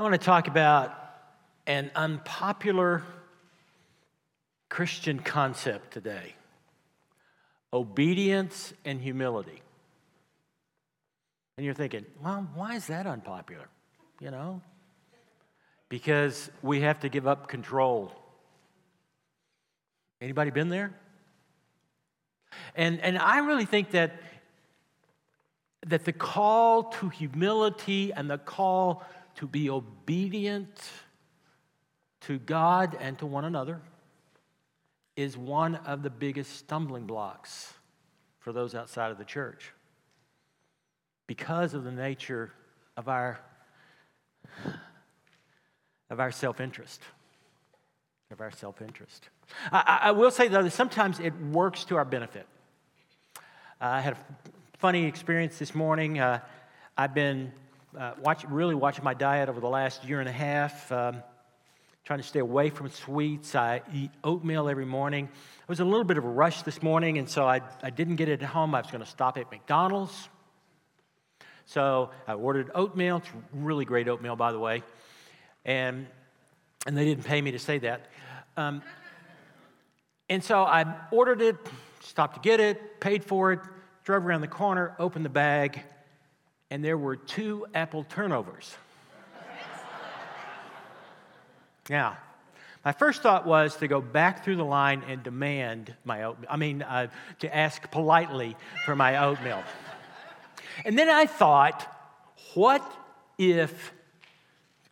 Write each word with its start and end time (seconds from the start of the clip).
I 0.00 0.02
want 0.02 0.14
to 0.14 0.18
talk 0.18 0.48
about 0.48 0.98
an 1.66 1.90
unpopular 1.94 3.02
Christian 4.70 5.18
concept 5.18 5.92
today 5.92 6.36
obedience 7.70 8.72
and 8.86 8.98
humility. 8.98 9.60
And 11.58 11.66
you're 11.66 11.74
thinking, 11.74 12.06
well, 12.24 12.48
why 12.54 12.76
is 12.76 12.86
that 12.86 13.06
unpopular? 13.06 13.68
You 14.22 14.30
know? 14.30 14.62
Because 15.90 16.50
we 16.62 16.80
have 16.80 17.00
to 17.00 17.10
give 17.10 17.26
up 17.26 17.48
control. 17.48 18.10
Anybody 20.22 20.50
been 20.50 20.70
there? 20.70 20.94
And, 22.74 23.02
and 23.02 23.18
I 23.18 23.40
really 23.40 23.66
think 23.66 23.90
that, 23.90 24.18
that 25.86 26.06
the 26.06 26.14
call 26.14 26.84
to 26.84 27.10
humility 27.10 28.14
and 28.14 28.30
the 28.30 28.38
call 28.38 29.04
to 29.36 29.46
be 29.46 29.70
obedient 29.70 30.68
to 32.22 32.38
God 32.38 32.96
and 33.00 33.18
to 33.18 33.26
one 33.26 33.44
another 33.44 33.80
is 35.16 35.36
one 35.36 35.76
of 35.76 36.02
the 36.02 36.10
biggest 36.10 36.56
stumbling 36.56 37.06
blocks 37.06 37.72
for 38.38 38.52
those 38.52 38.74
outside 38.74 39.10
of 39.10 39.18
the 39.18 39.24
church 39.24 39.72
because 41.26 41.74
of 41.74 41.84
the 41.84 41.92
nature 41.92 42.52
of 42.96 43.08
our 43.08 43.40
of 46.10 46.20
our 46.20 46.32
self-interest 46.32 47.00
of 48.30 48.40
our 48.40 48.50
self-interest. 48.52 49.28
I, 49.72 49.98
I, 50.02 50.10
will 50.12 50.30
say 50.30 50.46
though 50.46 50.62
that 50.62 50.70
sometimes 50.70 51.18
it 51.18 51.34
works 51.40 51.84
to 51.86 51.96
our 51.96 52.04
benefit. 52.04 52.46
I 53.80 54.00
had 54.00 54.12
a 54.12 54.16
funny 54.78 55.06
experience 55.06 55.58
this 55.58 55.74
morning. 55.74 56.20
Uh, 56.20 56.40
i've 56.96 57.14
been 57.14 57.52
uh, 57.98 58.12
watch, 58.20 58.44
really 58.44 58.74
watching 58.74 59.04
my 59.04 59.14
diet 59.14 59.48
over 59.48 59.60
the 59.60 59.68
last 59.68 60.04
year 60.04 60.20
and 60.20 60.28
a 60.28 60.32
half 60.32 60.90
um, 60.92 61.22
trying 62.04 62.20
to 62.20 62.26
stay 62.26 62.38
away 62.38 62.70
from 62.70 62.88
sweets. 62.88 63.54
I 63.54 63.82
eat 63.92 64.10
oatmeal 64.24 64.68
every 64.68 64.84
morning. 64.84 65.28
I 65.32 65.64
was 65.66 65.80
a 65.80 65.84
little 65.84 66.04
bit 66.04 66.16
of 66.16 66.24
a 66.24 66.28
rush 66.28 66.62
this 66.62 66.82
morning, 66.82 67.18
and 67.18 67.28
so 67.28 67.46
I, 67.46 67.60
I 67.82 67.90
didn't 67.90 68.16
get 68.16 68.28
it 68.28 68.42
at 68.42 68.48
home. 68.48 68.74
I 68.74 68.80
was 68.80 68.90
going 68.90 69.04
to 69.04 69.10
stop 69.10 69.38
at 69.38 69.50
McDonald's. 69.50 70.28
So 71.66 72.10
I 72.26 72.34
ordered 72.34 72.70
oatmeal. 72.74 73.18
It's 73.18 73.28
really 73.52 73.84
great 73.84 74.08
oatmeal, 74.08 74.34
by 74.34 74.52
the 74.52 74.58
way. 74.58 74.82
And, 75.64 76.06
and 76.86 76.96
they 76.96 77.04
didn't 77.04 77.24
pay 77.24 77.40
me 77.40 77.52
to 77.52 77.58
say 77.58 77.78
that. 77.78 78.06
Um, 78.56 78.82
and 80.28 80.42
so 80.42 80.62
I 80.62 80.84
ordered 81.10 81.42
it, 81.42 81.56
stopped 82.00 82.34
to 82.34 82.40
get 82.40 82.60
it, 82.60 83.00
paid 83.00 83.24
for 83.24 83.52
it, 83.52 83.60
drove 84.04 84.26
around 84.26 84.40
the 84.40 84.48
corner, 84.48 84.94
opened 84.98 85.24
the 85.24 85.28
bag, 85.30 85.82
and 86.70 86.84
there 86.84 86.96
were 86.96 87.16
two 87.16 87.66
apple 87.74 88.04
turnovers. 88.04 88.76
Now, 91.88 92.16
my 92.84 92.92
first 92.92 93.22
thought 93.22 93.46
was 93.46 93.76
to 93.76 93.88
go 93.88 94.00
back 94.00 94.44
through 94.44 94.56
the 94.56 94.64
line 94.64 95.02
and 95.06 95.22
demand 95.22 95.94
my 96.04 96.22
oatmeal. 96.22 96.48
I 96.50 96.56
mean, 96.56 96.82
uh, 96.82 97.08
to 97.40 97.54
ask 97.54 97.90
politely 97.90 98.56
for 98.86 98.94
my 98.96 99.18
oatmeal. 99.24 99.62
And 100.84 100.98
then 100.98 101.10
I 101.10 101.26
thought, 101.26 101.86
what 102.54 102.82
if 103.36 103.92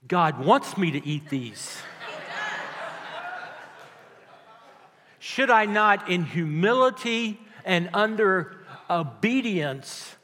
God 0.06 0.44
wants 0.44 0.76
me 0.76 0.90
to 0.90 1.06
eat 1.06 1.30
these? 1.30 1.80
Should 5.18 5.50
I 5.50 5.66
not, 5.66 6.10
in 6.10 6.24
humility 6.24 7.40
and 7.64 7.90
under 7.94 8.56
obedience? 8.90 10.16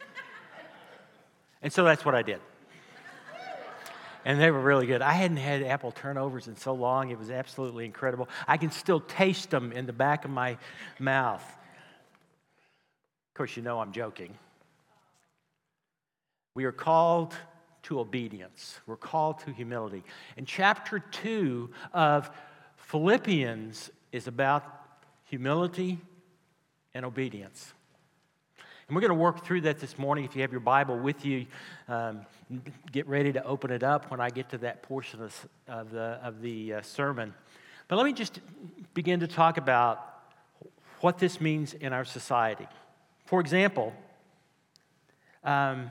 And 1.65 1.73
so 1.73 1.83
that's 1.83 2.05
what 2.05 2.15
I 2.15 2.23
did 2.23 2.41
and 4.25 4.41
they 4.41 4.51
were 4.51 4.61
really 4.61 4.87
good. 4.87 5.03
I 5.03 5.13
hadn't 5.13 5.37
had 5.37 5.63
apple 5.63 5.93
turnovers 5.93 6.49
in 6.49 6.57
so 6.57 6.73
long, 6.73 7.11
it 7.11 7.19
was 7.19 7.31
absolutely 7.31 7.85
incredible. 7.85 8.29
I 8.49 8.57
can 8.57 8.71
still 8.71 9.01
taste 9.01 9.51
them 9.51 9.73
in 9.73 9.87
the 9.87 9.93
back 9.93 10.25
of 10.25 10.31
my 10.31 10.57
mouth. 10.99 11.43
Of 11.43 13.35
course, 13.35 13.57
you 13.57 13.63
know 13.63 13.81
I'm 13.81 13.93
joking. 13.93 14.35
We 16.55 16.65
are 16.65 16.73
called 16.73 17.35
to 17.85 18.01
obedience, 18.01 18.81
we're 18.87 18.97
called 18.97 19.41
to 19.41 19.53
humility. 19.53 20.05
And 20.39 20.47
chapter 20.47 21.01
two 21.01 21.71
of 21.93 22.31
Philippians 22.77 23.91
is 24.11 24.27
about 24.27 24.65
humility 25.25 25.99
and 26.95 27.05
obedience. 27.05 27.75
And 28.87 28.95
we're 28.95 29.01
going 29.01 29.11
to 29.11 29.23
work 29.23 29.45
through 29.47 29.63
that 29.63 29.79
this 29.79 29.99
morning. 29.99 30.25
If 30.25 30.37
you 30.37 30.43
have 30.43 30.51
your 30.51 30.61
Bible 30.61 30.99
with 30.99 31.25
you, 31.25 31.47
um, 31.89 32.27
get 32.93 33.09
ready 33.09 33.33
to 33.33 33.43
open 33.43 33.71
it 33.71 33.83
up 33.83 34.11
when 34.11 34.21
I 34.21 34.29
get 34.29 34.51
to 34.51 34.59
that 34.59 34.83
portion 34.83 35.23
of, 35.23 35.49
of 35.67 35.91
the, 35.91 36.21
of 36.23 36.43
the 36.43 36.75
uh, 36.75 36.83
sermon. 36.83 37.33
But 37.89 37.97
let 37.97 38.05
me 38.05 38.13
just 38.13 38.41
begin 38.93 39.21
to 39.21 39.27
talk 39.27 39.57
about 39.57 40.07
what 41.01 41.19
this 41.19 41.41
means 41.41 41.73
in 41.73 41.95
our 41.95 42.05
society. 42.05 42.67
For 43.25 43.41
example, 43.41 43.95
um, 45.45 45.91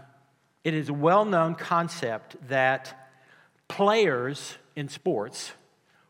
it 0.63 0.75
is 0.75 0.89
a 0.89 0.93
well 0.93 1.25
known 1.25 1.55
concept 1.55 2.35
that 2.47 3.09
players 3.67 4.57
in 4.75 4.87
sports 4.87 5.51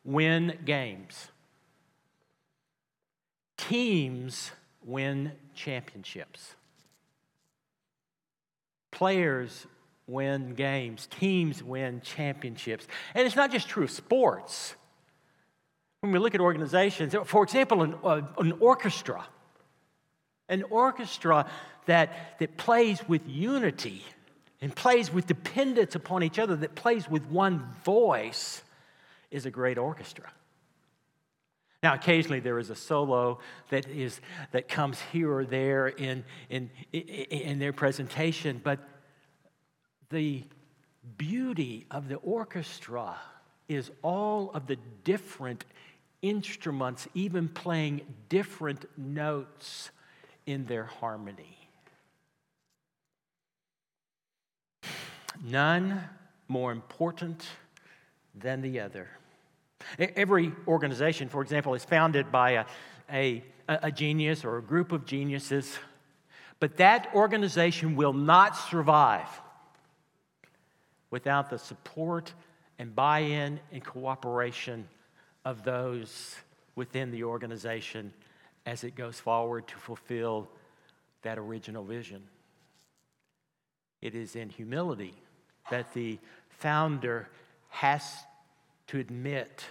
win 0.04 0.58
games, 0.66 1.30
teams 3.56 4.52
win 4.84 5.32
championships. 5.56 6.56
Players 9.04 9.68
win 10.08 10.54
games, 10.54 11.08
teams 11.08 11.62
win 11.62 12.00
championships. 12.00 12.88
And 13.14 13.28
it's 13.28 13.36
not 13.36 13.52
just 13.52 13.68
true 13.68 13.84
of 13.84 13.92
sports. 13.92 14.76
When 16.00 16.14
we 16.14 16.20
look 16.20 16.34
at 16.36 16.40
organizations, 16.40 17.14
for 17.26 17.44
example, 17.44 17.82
an, 17.82 17.96
uh, 18.02 18.22
an 18.38 18.54
orchestra, 18.62 19.28
an 20.48 20.64
orchestra 20.70 21.52
that, 21.86 22.40
that 22.40 22.56
plays 22.56 23.06
with 23.06 23.28
unity 23.28 24.06
and 24.62 24.74
plays 24.74 25.12
with 25.12 25.28
dependence 25.28 25.96
upon 25.96 26.24
each 26.24 26.40
other, 26.40 26.56
that 26.56 26.74
plays 26.74 27.10
with 27.10 27.26
one 27.26 27.68
voice, 27.84 28.64
is 29.32 29.46
a 29.46 29.52
great 29.52 29.78
orchestra. 29.78 30.32
Now, 31.84 31.94
occasionally 31.96 32.40
there 32.40 32.58
is 32.58 32.70
a 32.70 32.76
solo 32.76 33.40
that, 33.70 33.86
is, 33.90 34.22
that 34.54 34.70
comes 34.70 35.02
here 35.12 35.30
or 35.30 35.44
there 35.44 35.90
in, 35.90 36.24
in, 36.50 36.70
in 36.94 37.60
their 37.60 37.74
presentation, 37.74 38.62
but 38.64 38.80
the 40.14 40.44
beauty 41.18 41.86
of 41.92 42.08
the 42.08 42.16
orchestra 42.18 43.16
is 43.68 43.92
all 44.02 44.52
of 44.54 44.68
the 44.68 44.78
different 45.04 45.66
instruments, 46.22 47.08
even 47.14 47.50
playing 47.50 48.02
different 48.30 48.86
notes 48.98 49.90
in 50.46 50.66
their 50.66 50.86
harmony. 50.86 51.58
None 55.44 56.02
more 56.48 56.72
important 56.72 57.46
than 58.36 58.62
the 58.62 58.80
other. 58.80 59.10
Every 59.98 60.54
organization, 60.68 61.28
for 61.28 61.42
example, 61.42 61.74
is 61.74 61.84
founded 61.84 62.32
by 62.32 62.52
a, 62.52 62.66
a, 63.12 63.44
a 63.68 63.92
genius 63.92 64.46
or 64.46 64.58
a 64.58 64.62
group 64.62 64.92
of 64.92 65.06
geniuses, 65.06 65.78
but 66.60 66.78
that 66.78 67.10
organization 67.14 67.96
will 67.96 68.14
not 68.14 68.56
survive 68.56 69.28
without 71.14 71.52
the 71.52 71.60
support 71.60 72.34
and 72.80 72.96
buy 72.96 73.20
in 73.20 73.60
and 73.72 73.86
cooperation 73.86 74.88
of 75.46 75.64
those 75.64 76.36
within 76.76 77.12
the 77.12 77.24
organization 77.24 78.12
as 78.66 78.84
it 78.84 78.96
goes 78.96 79.20
forward 79.20 79.68
to 79.68 79.76
fulfill 79.76 80.50
that 81.22 81.38
original 81.38 81.84
vision. 81.84 82.24
It 84.02 84.16
is 84.16 84.36
in 84.36 84.50
humility 84.50 85.14
that 85.70 85.94
the 85.94 86.18
founder 86.50 87.30
has 87.70 88.04
to 88.88 88.98
admit 88.98 89.66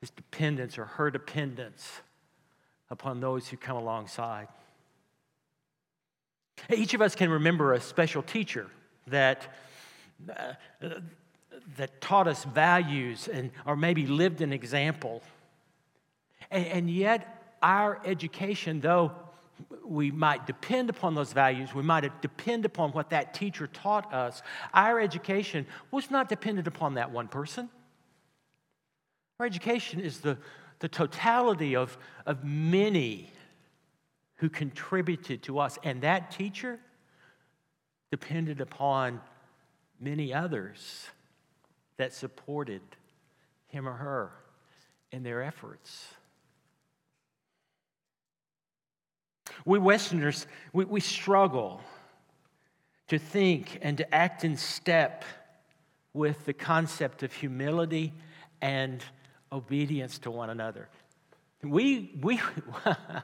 his 0.00 0.08
dependence 0.08 0.78
or 0.78 0.86
her 0.86 1.10
dependence 1.10 2.00
upon 2.88 3.20
those 3.20 3.48
who 3.48 3.58
come 3.58 3.76
alongside. 3.76 4.48
Each 6.74 6.94
of 6.94 7.02
us 7.02 7.14
can 7.14 7.28
remember 7.28 7.74
a 7.74 7.80
special 7.82 8.22
teacher 8.22 8.68
that, 9.08 9.46
uh, 10.30 10.88
that 11.76 12.00
taught 12.00 12.26
us 12.28 12.44
values 12.44 13.28
and, 13.28 13.50
or 13.66 13.76
maybe 13.76 14.06
lived 14.06 14.40
an 14.40 14.52
example. 14.52 15.22
And, 16.50 16.66
and 16.66 16.90
yet, 16.90 17.56
our 17.62 18.00
education, 18.04 18.80
though 18.80 19.12
we 19.84 20.10
might 20.10 20.46
depend 20.46 20.90
upon 20.90 21.14
those 21.14 21.32
values, 21.32 21.74
we 21.74 21.82
might 21.82 22.20
depend 22.22 22.64
upon 22.64 22.90
what 22.92 23.10
that 23.10 23.34
teacher 23.34 23.66
taught 23.66 24.12
us, 24.12 24.42
our 24.74 25.00
education 25.00 25.66
was 25.90 26.10
not 26.10 26.28
dependent 26.28 26.66
upon 26.66 26.94
that 26.94 27.10
one 27.10 27.28
person. 27.28 27.68
Our 29.38 29.46
education 29.46 30.00
is 30.00 30.20
the, 30.20 30.38
the 30.80 30.88
totality 30.88 31.76
of, 31.76 31.96
of 32.26 32.44
many 32.44 33.30
who 34.36 34.48
contributed 34.48 35.42
to 35.44 35.58
us, 35.58 35.78
and 35.84 36.02
that 36.02 36.30
teacher 36.32 36.78
depended 38.10 38.60
upon 38.60 39.20
many 40.02 40.34
others 40.34 41.06
that 41.96 42.12
supported 42.12 42.82
him 43.68 43.88
or 43.88 43.92
her 43.92 44.32
in 45.12 45.22
their 45.22 45.42
efforts. 45.42 46.08
We 49.64 49.78
Westerners, 49.78 50.46
we, 50.72 50.84
we 50.84 51.00
struggle 51.00 51.80
to 53.08 53.18
think 53.18 53.78
and 53.82 53.96
to 53.98 54.14
act 54.14 54.44
in 54.44 54.56
step 54.56 55.24
with 56.14 56.44
the 56.46 56.52
concept 56.52 57.22
of 57.22 57.32
humility 57.32 58.12
and 58.60 59.02
obedience 59.52 60.18
to 60.20 60.30
one 60.30 60.50
another. 60.50 60.88
We, 61.62 62.18
we, 62.20 62.40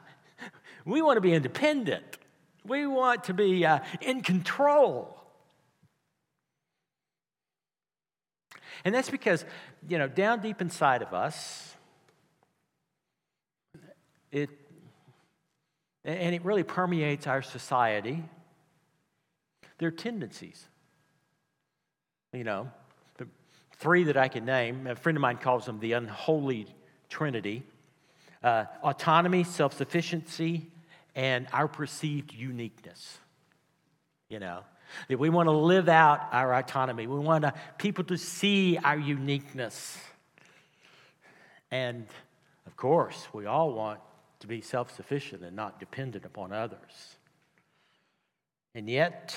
we 0.85 1.03
want 1.03 1.17
to 1.17 1.21
be 1.21 1.33
independent. 1.33 2.19
We 2.65 2.87
want 2.87 3.25
to 3.25 3.35
be 3.35 3.65
uh, 3.67 3.81
in 4.01 4.21
control. 4.21 5.18
And 8.85 8.95
that's 8.95 9.11
because, 9.11 9.45
you 9.89 9.99
know, 9.99 10.09
down 10.09 10.41
deep 10.41 10.61
inside 10.61 11.03
of 11.03 11.13
us, 11.13 11.75
it, 14.31 14.51
and 16.05 16.35
it 16.35 16.45
really 16.45 16.63
permeates 16.63 17.27
our 17.27 17.43
society, 17.43 18.23
there 19.79 19.89
are 19.89 19.93
tendencies. 19.93 20.67
You 22.33 22.45
know, 22.45 22.71
the 23.17 23.27
three 23.77 24.05
that 24.05 24.17
I 24.17 24.29
can 24.29 24.45
name, 24.45 24.87
a 24.87 24.95
friend 24.97 25.17
of 25.17 25.23
mine 25.23 25.39
calls 25.39 25.67
them 25.67 25.81
the 25.81 25.93
unholy 25.93 26.67
trinity 27.09 27.65
uh, 28.43 28.65
autonomy, 28.83 29.45
self 29.45 29.75
sufficiency, 29.75 30.67
and 31.15 31.47
our 31.53 31.69
perceived 31.69 32.33
uniqueness. 32.33 33.19
You 34.29 34.41
know, 34.41 34.61
that 35.09 35.19
we 35.19 35.31
want 35.31 35.47
to 35.47 35.53
live 35.53 35.89
out 35.89 36.29
our 36.33 36.55
autonomy. 36.55 37.07
We 37.07 37.19
want 37.19 37.43
to, 37.43 37.55
people 37.79 38.05
to 38.05 38.17
see 38.17 38.79
our 38.79 38.99
uniqueness. 38.99 39.99
And 41.71 42.07
of 42.67 42.77
course, 42.77 43.27
we 43.33 43.47
all 43.47 43.73
want 43.73 44.01
to 44.41 44.47
be 44.47 44.61
self 44.61 44.95
sufficient 44.95 45.43
and 45.43 45.57
not 45.57 45.81
dependent 45.81 46.25
upon 46.25 46.53
others. 46.53 47.17
And 48.75 48.89
yet, 48.89 49.37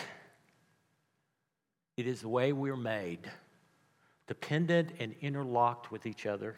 it 1.98 2.08
is 2.08 2.22
the 2.22 2.30
way 2.30 2.54
we're 2.54 2.76
made, 2.76 3.30
dependent 4.28 4.92
and 5.00 5.16
interlocked 5.22 5.92
with 5.92 6.06
each 6.06 6.26
other. 6.26 6.56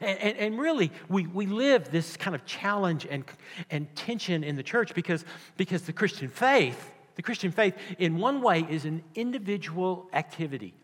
And, 0.00 0.18
and, 0.18 0.38
and, 0.38 0.58
really, 0.58 0.92
we, 1.08 1.26
we 1.26 1.46
live 1.46 1.90
this 1.90 2.16
kind 2.16 2.36
of 2.36 2.44
challenge 2.44 3.06
and, 3.10 3.24
and 3.70 3.94
tension 3.96 4.44
in 4.44 4.54
the 4.54 4.62
church 4.62 4.94
because, 4.94 5.24
because 5.56 5.82
the 5.82 5.92
Christian 5.92 6.28
faith, 6.28 6.92
the 7.14 7.22
Christian 7.22 7.50
faith, 7.50 7.74
in 7.98 8.18
one 8.18 8.40
way, 8.40 8.66
is 8.68 8.84
an 8.84 9.02
individual 9.14 10.08
activity. 10.12 10.74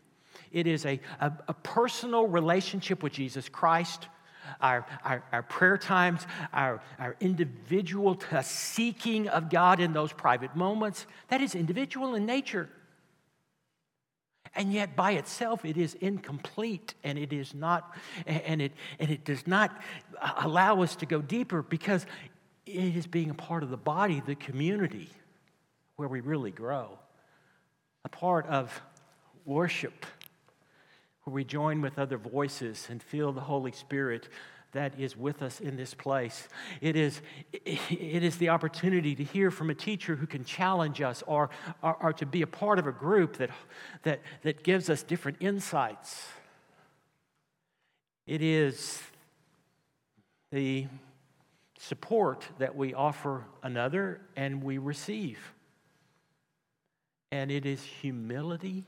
It 0.52 0.66
is 0.66 0.86
a, 0.86 1.00
a, 1.20 1.32
a 1.48 1.54
personal 1.54 2.26
relationship 2.26 3.02
with 3.02 3.12
Jesus 3.12 3.48
Christ. 3.48 4.08
Our, 4.62 4.86
our, 5.04 5.22
our 5.30 5.42
prayer 5.42 5.76
times, 5.76 6.26
our, 6.54 6.80
our 6.98 7.16
individual 7.20 8.18
seeking 8.42 9.28
of 9.28 9.50
God 9.50 9.78
in 9.78 9.92
those 9.92 10.10
private 10.10 10.56
moments, 10.56 11.06
that 11.28 11.42
is 11.42 11.54
individual 11.54 12.14
in 12.14 12.24
nature. 12.24 12.70
And 14.54 14.72
yet, 14.72 14.96
by 14.96 15.12
itself, 15.12 15.66
it 15.66 15.76
is 15.76 15.94
incomplete 15.94 16.94
and 17.04 17.18
it 17.18 17.32
is 17.32 17.54
not, 17.54 17.94
and 18.26 18.62
it, 18.62 18.72
and 18.98 19.10
it 19.10 19.24
does 19.24 19.46
not 19.46 19.78
allow 20.38 20.82
us 20.82 20.96
to 20.96 21.06
go 21.06 21.20
deeper 21.20 21.62
because 21.62 22.06
it 22.64 22.96
is 22.96 23.06
being 23.06 23.30
a 23.30 23.34
part 23.34 23.62
of 23.62 23.70
the 23.70 23.76
body, 23.76 24.22
the 24.24 24.34
community, 24.34 25.10
where 25.98 26.08
we 26.08 26.20
really 26.20 26.52
grow. 26.52 26.96
A 28.04 28.08
part 28.08 28.46
of 28.46 28.80
worship, 29.44 30.06
where 31.24 31.34
we 31.34 31.42
join 31.42 31.82
with 31.82 31.98
other 31.98 32.16
voices 32.16 32.86
and 32.88 33.02
feel 33.02 33.32
the 33.32 33.40
Holy 33.40 33.72
Spirit 33.72 34.28
that 34.70 34.92
is 34.96 35.16
with 35.16 35.42
us 35.42 35.58
in 35.58 35.76
this 35.76 35.94
place. 35.94 36.48
It 36.80 36.94
is, 36.94 37.20
it 37.52 38.22
is 38.22 38.36
the 38.36 38.50
opportunity 38.50 39.16
to 39.16 39.24
hear 39.24 39.50
from 39.50 39.70
a 39.70 39.74
teacher 39.74 40.14
who 40.14 40.26
can 40.28 40.44
challenge 40.44 41.00
us 41.02 41.24
or, 41.26 41.50
or, 41.82 41.96
or 42.00 42.12
to 42.12 42.26
be 42.26 42.42
a 42.42 42.46
part 42.46 42.78
of 42.78 42.86
a 42.86 42.92
group 42.92 43.38
that, 43.38 43.50
that, 44.04 44.20
that 44.42 44.62
gives 44.62 44.88
us 44.88 45.02
different 45.02 45.38
insights. 45.40 46.28
It 48.24 48.40
is 48.40 49.02
the 50.52 50.86
support 51.76 52.46
that 52.58 52.76
we 52.76 52.94
offer 52.94 53.46
another 53.64 54.20
and 54.36 54.62
we 54.62 54.78
receive. 54.78 55.40
And 57.30 57.50
it 57.50 57.66
is 57.66 57.82
humility 57.82 58.84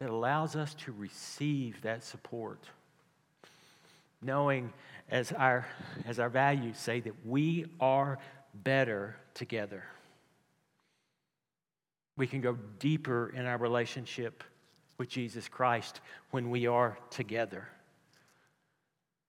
that 0.00 0.10
allows 0.10 0.56
us 0.56 0.74
to 0.74 0.92
receive 0.92 1.80
that 1.82 2.04
support 2.04 2.68
knowing 4.22 4.72
as 5.10 5.32
our, 5.32 5.66
as 6.06 6.18
our 6.18 6.28
values 6.28 6.78
say 6.78 7.00
that 7.00 7.14
we 7.26 7.66
are 7.80 8.18
better 8.54 9.16
together. 9.34 9.84
We 12.16 12.26
can 12.26 12.40
go 12.40 12.58
deeper 12.78 13.32
in 13.34 13.46
our 13.46 13.58
relationship 13.58 14.42
with 14.98 15.08
Jesus 15.08 15.48
Christ 15.48 16.00
when 16.32 16.50
we 16.50 16.66
are 16.66 16.98
together. 17.10 17.68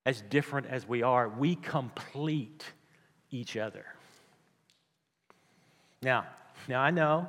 As 0.06 0.21
different 0.21 0.68
as 0.68 0.88
we 0.88 1.04
are, 1.04 1.30
we 1.30 1.56
complete 1.56 2.66
each 3.30 3.57
other. 3.57 3.86
Now, 6.01 6.25
now 6.68 6.81
I 6.81 6.89
know, 6.89 7.27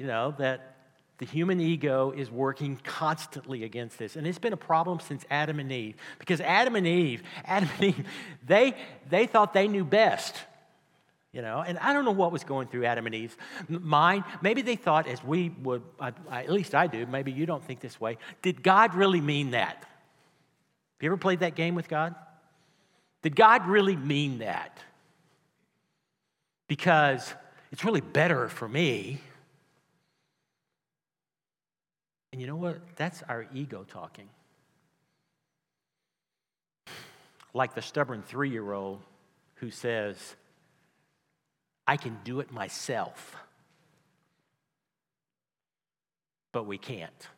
you 0.00 0.06
know, 0.06 0.34
that 0.38 0.76
the 1.18 1.26
human 1.26 1.60
ego 1.60 2.10
is 2.16 2.30
working 2.30 2.80
constantly 2.82 3.64
against 3.64 3.98
this. 3.98 4.16
And 4.16 4.26
it's 4.26 4.38
been 4.38 4.54
a 4.54 4.56
problem 4.56 4.98
since 4.98 5.26
Adam 5.30 5.60
and 5.60 5.70
Eve. 5.70 5.94
Because 6.18 6.40
Adam 6.40 6.74
and 6.74 6.86
Eve, 6.86 7.22
Adam 7.44 7.68
and 7.74 7.84
Eve, 7.84 8.06
they, 8.46 8.74
they 9.10 9.26
thought 9.26 9.52
they 9.52 9.68
knew 9.68 9.84
best. 9.84 10.34
You 11.34 11.42
know, 11.42 11.62
and 11.64 11.78
I 11.78 11.92
don't 11.92 12.06
know 12.06 12.10
what 12.12 12.32
was 12.32 12.42
going 12.42 12.68
through 12.68 12.86
Adam 12.86 13.04
and 13.04 13.14
Eve's 13.14 13.36
mind. 13.68 14.24
Maybe 14.40 14.62
they 14.62 14.74
thought, 14.74 15.06
as 15.06 15.22
we 15.22 15.50
would, 15.62 15.82
I, 16.00 16.12
I, 16.28 16.44
at 16.44 16.50
least 16.50 16.74
I 16.74 16.86
do, 16.86 17.06
maybe 17.06 17.30
you 17.30 17.44
don't 17.44 17.62
think 17.62 17.80
this 17.80 18.00
way. 18.00 18.16
Did 18.40 18.62
God 18.62 18.94
really 18.94 19.20
mean 19.20 19.50
that? 19.50 19.76
Have 19.76 21.02
you 21.02 21.10
ever 21.10 21.18
played 21.18 21.40
that 21.40 21.54
game 21.54 21.74
with 21.74 21.88
God? 21.88 22.14
Did 23.22 23.36
God 23.36 23.68
really 23.68 23.96
mean 23.96 24.38
that? 24.38 24.78
Because 26.68 27.32
it's 27.70 27.84
really 27.84 28.00
better 28.00 28.48
for 28.48 28.66
me 28.66 29.20
and 32.32 32.40
you 32.40 32.46
know 32.46 32.56
what? 32.56 32.78
That's 32.96 33.22
our 33.28 33.46
ego 33.52 33.84
talking. 33.88 34.28
Like 37.52 37.74
the 37.74 37.82
stubborn 37.82 38.22
three 38.22 38.50
year 38.50 38.72
old 38.72 39.00
who 39.56 39.70
says, 39.70 40.36
I 41.86 41.96
can 41.96 42.18
do 42.22 42.40
it 42.40 42.52
myself. 42.52 43.36
But 46.52 46.66
we 46.66 46.78
can't. 46.78 47.28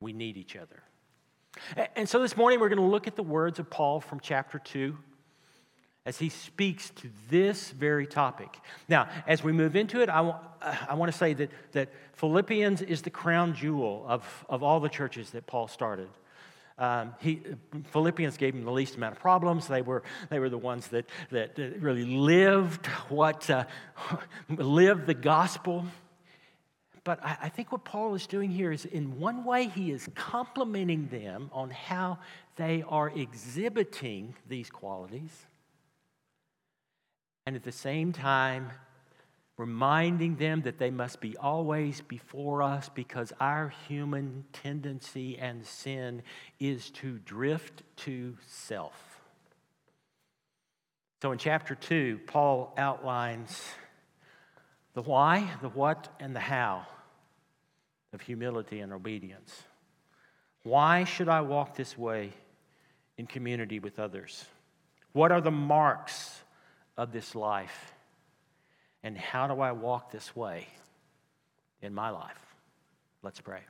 We 0.00 0.12
need 0.12 0.36
each 0.36 0.56
other. 0.56 0.82
And 1.96 2.08
so 2.08 2.20
this 2.20 2.36
morning 2.36 2.60
we're 2.60 2.68
going 2.68 2.80
to 2.80 2.84
look 2.84 3.06
at 3.06 3.16
the 3.16 3.22
words 3.22 3.58
of 3.58 3.70
Paul 3.70 4.00
from 4.00 4.20
chapter 4.20 4.58
2 4.58 4.96
as 6.06 6.18
he 6.18 6.28
speaks 6.28 6.90
to 6.90 7.08
this 7.30 7.70
very 7.70 8.06
topic. 8.06 8.54
Now, 8.88 9.08
as 9.26 9.42
we 9.42 9.52
move 9.52 9.74
into 9.74 10.02
it, 10.02 10.10
I, 10.10 10.16
w- 10.16 10.36
I 10.60 10.94
want 10.94 11.10
to 11.10 11.16
say 11.16 11.32
that, 11.34 11.50
that 11.72 11.88
Philippians 12.12 12.82
is 12.82 13.02
the 13.02 13.10
crown 13.10 13.54
jewel 13.54 14.04
of, 14.06 14.44
of 14.48 14.62
all 14.62 14.80
the 14.80 14.90
churches 14.90 15.30
that 15.30 15.46
Paul 15.46 15.66
started. 15.66 16.08
Um, 16.76 17.14
he, 17.20 17.40
Philippians 17.92 18.36
gave 18.36 18.54
him 18.54 18.64
the 18.64 18.72
least 18.72 18.96
amount 18.96 19.16
of 19.16 19.20
problems. 19.22 19.66
They 19.66 19.80
were, 19.80 20.02
they 20.28 20.40
were 20.40 20.50
the 20.50 20.58
ones 20.58 20.88
that, 20.88 21.08
that, 21.30 21.54
that 21.54 21.80
really 21.80 22.04
lived 22.04 22.86
what 23.08 23.48
uh, 23.48 23.64
lived 24.50 25.06
the 25.06 25.14
gospel. 25.14 25.86
But 27.04 27.24
I, 27.24 27.36
I 27.42 27.48
think 27.48 27.72
what 27.72 27.84
Paul 27.84 28.14
is 28.14 28.26
doing 28.26 28.50
here 28.50 28.72
is, 28.72 28.84
in 28.84 29.18
one 29.18 29.44
way, 29.44 29.68
he 29.68 29.90
is 29.90 30.10
complimenting 30.14 31.06
them 31.08 31.48
on 31.52 31.70
how 31.70 32.18
they 32.56 32.84
are 32.88 33.10
exhibiting 33.10 34.34
these 34.48 34.68
qualities 34.68 35.46
and 37.46 37.56
at 37.56 37.62
the 37.62 37.72
same 37.72 38.12
time, 38.12 38.70
reminding 39.56 40.36
them 40.36 40.62
that 40.62 40.78
they 40.78 40.90
must 40.90 41.20
be 41.20 41.36
always 41.36 42.00
before 42.00 42.62
us 42.62 42.90
because 42.94 43.32
our 43.40 43.72
human 43.86 44.44
tendency 44.52 45.38
and 45.38 45.64
sin 45.64 46.22
is 46.58 46.90
to 46.90 47.18
drift 47.20 47.82
to 47.96 48.36
self. 48.46 49.20
So 51.22 51.32
in 51.32 51.38
chapter 51.38 51.74
2, 51.74 52.20
Paul 52.26 52.74
outlines 52.76 53.62
the 54.94 55.02
why, 55.02 55.50
the 55.62 55.68
what, 55.68 56.08
and 56.20 56.34
the 56.34 56.40
how 56.40 56.86
of 58.12 58.20
humility 58.20 58.80
and 58.80 58.92
obedience. 58.92 59.62
Why 60.62 61.04
should 61.04 61.28
I 61.28 61.42
walk 61.42 61.76
this 61.76 61.96
way 61.96 62.32
in 63.18 63.26
community 63.26 63.78
with 63.80 63.98
others? 63.98 64.44
What 65.12 65.30
are 65.30 65.40
the 65.40 65.50
marks 65.50 66.43
of 66.96 67.12
this 67.12 67.34
life? 67.34 67.92
And 69.02 69.18
how 69.18 69.46
do 69.46 69.60
I 69.60 69.72
walk 69.72 70.10
this 70.10 70.34
way 70.34 70.66
in 71.82 71.94
my 71.94 72.10
life? 72.10 72.38
Let's 73.22 73.40
pray. 73.40 73.60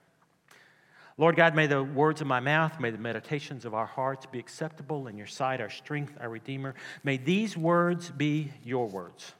Lord 1.16 1.36
God, 1.36 1.54
may 1.54 1.68
the 1.68 1.82
words 1.82 2.20
of 2.20 2.26
my 2.26 2.40
mouth, 2.40 2.80
may 2.80 2.90
the 2.90 2.98
meditations 2.98 3.64
of 3.64 3.72
our 3.72 3.86
hearts 3.86 4.26
be 4.26 4.40
acceptable 4.40 5.06
in 5.06 5.16
your 5.16 5.28
sight, 5.28 5.60
our 5.60 5.70
strength, 5.70 6.12
our 6.20 6.28
Redeemer. 6.28 6.74
May 7.04 7.18
these 7.18 7.56
words 7.56 8.10
be 8.10 8.52
your 8.64 8.88
words. 8.88 9.32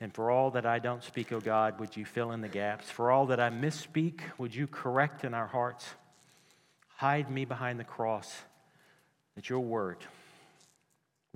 And 0.00 0.14
for 0.14 0.30
all 0.30 0.52
that 0.52 0.64
I 0.64 0.78
don't 0.78 1.02
speak, 1.02 1.32
O 1.32 1.36
oh 1.36 1.40
God, 1.40 1.80
would 1.80 1.96
you 1.96 2.04
fill 2.04 2.30
in 2.30 2.42
the 2.42 2.48
gaps? 2.48 2.88
For 2.88 3.10
all 3.10 3.26
that 3.26 3.40
I 3.40 3.50
misspeak, 3.50 4.20
would 4.38 4.54
you 4.54 4.66
correct 4.66 5.24
in 5.24 5.34
our 5.34 5.46
hearts? 5.46 5.86
Hide 6.96 7.30
me 7.30 7.44
behind 7.44 7.80
the 7.80 7.84
cross, 7.84 8.32
that 9.34 9.48
your 9.48 9.60
word 9.60 9.98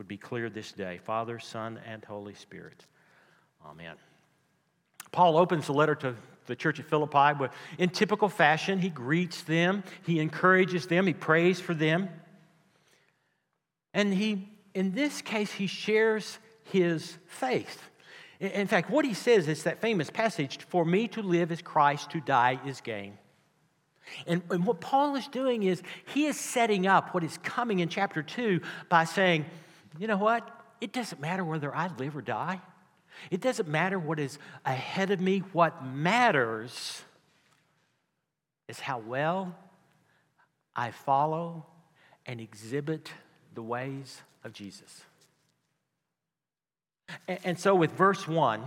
would 0.00 0.08
be 0.08 0.16
clear 0.16 0.48
this 0.48 0.72
day. 0.72 0.98
Father, 1.04 1.38
Son, 1.38 1.78
and 1.86 2.02
Holy 2.02 2.32
Spirit. 2.32 2.86
Amen. 3.66 3.96
Paul 5.12 5.36
opens 5.36 5.66
the 5.66 5.74
letter 5.74 5.94
to 5.96 6.14
the 6.46 6.56
church 6.56 6.80
at 6.80 6.86
Philippi, 6.86 7.34
but 7.38 7.52
in 7.76 7.90
typical 7.90 8.30
fashion, 8.30 8.78
he 8.78 8.88
greets 8.88 9.42
them, 9.42 9.84
he 10.06 10.18
encourages 10.18 10.86
them, 10.86 11.06
he 11.06 11.12
prays 11.12 11.60
for 11.60 11.74
them. 11.74 12.08
And 13.92 14.14
he, 14.14 14.48
in 14.72 14.92
this 14.92 15.20
case, 15.20 15.52
he 15.52 15.66
shares 15.66 16.38
his 16.64 17.18
faith. 17.26 17.82
In 18.40 18.68
fact, 18.68 18.88
what 18.88 19.04
he 19.04 19.12
says 19.12 19.48
is 19.48 19.64
that 19.64 19.82
famous 19.82 20.08
passage 20.08 20.60
For 20.70 20.82
me 20.82 21.08
to 21.08 21.20
live 21.20 21.52
is 21.52 21.60
Christ, 21.60 22.08
to 22.12 22.20
die 22.20 22.58
is 22.64 22.80
gain. 22.80 23.18
And, 24.26 24.40
and 24.48 24.64
what 24.64 24.80
Paul 24.80 25.14
is 25.16 25.28
doing 25.28 25.62
is 25.62 25.82
he 26.06 26.24
is 26.24 26.40
setting 26.40 26.86
up 26.86 27.12
what 27.12 27.22
is 27.22 27.36
coming 27.42 27.80
in 27.80 27.90
chapter 27.90 28.22
2 28.22 28.62
by 28.88 29.04
saying, 29.04 29.44
you 29.98 30.06
know 30.06 30.16
what? 30.16 30.48
It 30.80 30.92
doesn't 30.92 31.20
matter 31.20 31.44
whether 31.44 31.74
I 31.74 31.88
live 31.98 32.16
or 32.16 32.22
die. 32.22 32.60
It 33.30 33.40
doesn't 33.40 33.68
matter 33.68 33.98
what 33.98 34.18
is 34.18 34.38
ahead 34.64 35.10
of 35.10 35.20
me. 35.20 35.40
What 35.52 35.84
matters 35.84 37.02
is 38.68 38.80
how 38.80 38.98
well 38.98 39.54
I 40.74 40.92
follow 40.92 41.66
and 42.24 42.40
exhibit 42.40 43.10
the 43.54 43.62
ways 43.62 44.22
of 44.44 44.52
Jesus. 44.52 45.02
And, 47.26 47.58
so, 47.58 47.74
with 47.74 47.90
verse 47.90 48.28
1, 48.28 48.62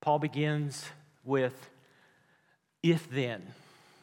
Paul 0.00 0.20
begins 0.20 0.84
with 1.24 1.68
if 2.82 3.10
then. 3.10 3.42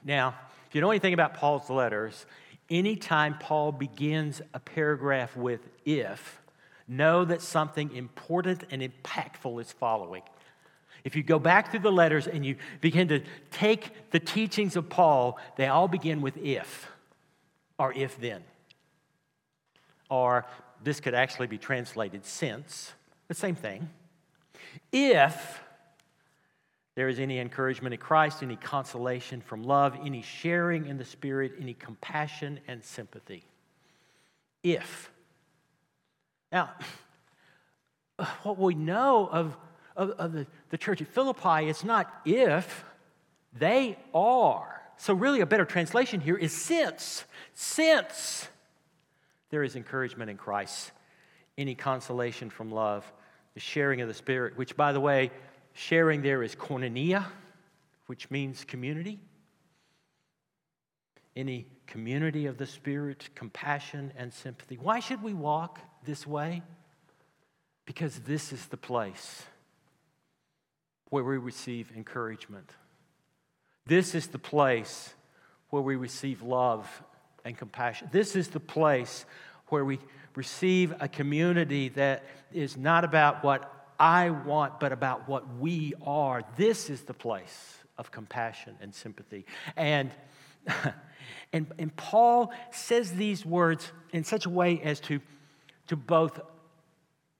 Now, 0.04 0.36
if 0.68 0.76
you 0.76 0.82
know 0.82 0.92
anything 0.92 1.14
about 1.14 1.36
Paul's 1.36 1.70
letters, 1.70 2.26
anytime 2.70 3.38
Paul 3.40 3.72
begins 3.72 4.42
a 4.54 4.60
paragraph 4.60 5.36
with 5.36 5.62
if, 5.86 6.42
know 6.88 7.26
that 7.26 7.42
something 7.42 7.96
important 7.96 8.64
and 8.72 8.82
impactful 8.82 9.60
is 9.62 9.72
following. 9.72 10.24
If 11.04 11.16
you 11.16 11.24
go 11.24 11.40
back 11.40 11.72
through 11.72 11.82
the 11.82 11.92
letters 11.92 12.28
and 12.28 12.46
you 12.46 12.58
begin 12.82 13.08
to 13.10 13.22
take 13.52 14.12
the 14.12 14.20
teachings 14.20 14.76
of 14.76 14.90
Paul, 14.90 15.40
they 15.56 15.68
all 15.68 15.88
begin 15.88 16.22
with 16.22 16.38
if 16.38 16.90
or 17.78 17.94
if 17.94 18.20
then. 18.20 18.44
Or 20.10 20.46
this 20.84 21.00
could 21.00 21.14
actually 21.14 21.48
be 21.48 21.58
translated 21.58 22.26
since, 22.26 22.94
the 23.28 23.34
same 23.34 23.56
thing. 23.56 23.90
If 24.92 25.62
there 26.98 27.10
is 27.10 27.20
any 27.20 27.38
encouragement 27.38 27.94
in 27.94 28.00
Christ, 28.00 28.42
any 28.42 28.56
consolation 28.56 29.40
from 29.40 29.64
love, 29.64 29.96
any 30.04 30.24
sharing 30.24 30.88
in 30.88 30.98
the 30.98 31.06
Spirit, 31.06 31.52
any 31.62 31.76
compassion 31.76 32.60
and 32.68 32.84
sympathy. 32.84 33.44
If 34.64 35.12
now, 36.52 36.72
what 38.42 38.58
we 38.58 38.74
know 38.74 39.30
of, 39.32 39.56
of, 39.96 40.10
of 40.10 40.34
the, 40.34 40.48
the 40.72 40.78
church 40.80 41.00
at 41.00 41.08
Philippi, 41.08 41.70
it's 41.70 41.84
not 41.84 42.12
if, 42.26 42.84
they 43.54 44.00
are. 44.12 44.82
So, 44.98 45.14
really, 45.14 45.42
a 45.42 45.46
better 45.46 45.66
translation 45.66 46.20
here 46.20 46.36
is 46.36 46.52
since. 46.52 47.26
Since 47.54 48.48
there 49.52 49.62
is 49.62 49.76
encouragement 49.76 50.32
in 50.32 50.38
Christ, 50.38 50.92
any 51.60 51.76
consolation 51.76 52.50
from 52.50 52.72
love, 52.72 53.06
the 53.54 53.60
sharing 53.60 54.02
of 54.02 54.08
the 54.08 54.16
Spirit, 54.16 54.58
which, 54.58 54.76
by 54.76 54.94
the 54.94 55.00
way, 55.00 55.30
sharing 55.78 56.24
there 56.24 56.42
is 56.42 56.56
koinonia, 56.56 57.24
which 58.08 58.32
means 58.32 58.66
community. 58.66 59.20
Any 61.36 61.68
community 61.86 62.48
of 62.48 62.58
the 62.58 62.66
Spirit, 62.66 63.30
compassion 63.36 64.12
and 64.18 64.34
sympathy. 64.34 64.76
Why 64.82 65.00
should 65.00 65.22
we 65.22 65.34
walk 65.36 65.80
this 66.04 66.26
way? 66.26 66.64
Because 67.86 68.20
this 68.22 68.52
is 68.52 68.66
the 68.66 68.78
place 68.78 69.44
where 71.12 71.24
we 71.24 71.38
receive 71.38 71.92
encouragement. 71.96 72.72
This 73.86 74.16
is 74.16 74.28
the 74.28 74.40
place 74.40 75.14
where 75.70 75.84
we 75.84 75.96
receive 75.96 76.42
love 76.42 76.90
and 77.46 77.56
compassion. 77.56 78.10
This 78.12 78.36
is 78.36 78.48
the 78.48 78.60
place 78.60 79.26
where 79.68 79.86
we 79.86 80.00
receive 80.36 80.96
a 81.00 81.08
community 81.08 81.90
that 81.90 82.24
is 82.52 82.78
not 82.78 83.04
about 83.04 83.44
what 83.44 83.77
I 84.00 84.30
want, 84.30 84.80
but 84.80 84.92
about 84.92 85.28
what 85.28 85.58
we 85.58 85.94
are. 86.06 86.44
This 86.56 86.90
is 86.90 87.02
the 87.04 87.14
place 87.14 87.78
of 87.98 88.12
compassion 88.12 88.76
and 88.82 88.94
sympathy. 88.94 89.46
And, 89.76 90.12
and, 91.54 91.68
and 91.80 91.96
Paul 91.96 92.52
says 92.72 93.14
these 93.14 93.46
words 93.46 93.92
in 94.14 94.24
such 94.24 94.46
a 94.46 94.50
way 94.50 94.82
as 94.82 95.00
to 95.02 95.20
to 95.88 95.96
both, 95.96 96.40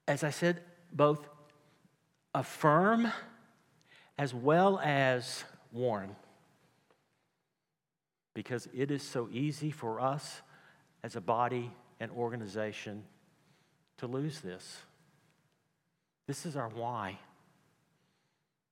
as 0.06 0.24
I 0.24 0.30
said, 0.30 0.60
both 0.92 1.28
affirm 2.34 3.12
as 4.16 4.34
well 4.34 4.80
as 4.82 5.44
warn. 5.72 6.16
Because 8.34 8.68
it 8.74 8.90
is 8.90 9.02
so 9.02 9.28
easy 9.32 9.70
for 9.70 10.00
us 10.00 10.42
as 11.02 11.16
a 11.16 11.20
body 11.20 11.70
and 12.00 12.10
organization 12.12 13.04
to 13.98 14.06
lose 14.06 14.40
this. 14.40 14.78
This 16.28 16.46
is 16.46 16.54
our 16.54 16.68
why. 16.68 17.18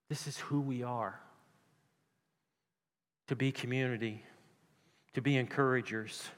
This 0.08 0.28
is 0.28 0.38
who 0.38 0.60
we 0.60 0.84
are. 0.84 1.18
To 3.26 3.34
be 3.34 3.50
community, 3.50 4.22
to 5.14 5.20
be 5.20 5.36
encouragers, 5.36 6.28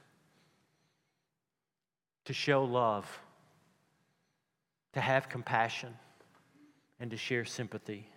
to 2.24 2.32
show 2.32 2.64
love 2.64 3.06
to 4.98 5.00
have 5.00 5.28
compassion, 5.28 5.94
and 7.00 7.10
to 7.12 7.16
share 7.16 7.44
sympathy. 7.44 8.08